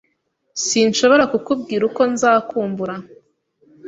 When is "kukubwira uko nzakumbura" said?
1.31-2.95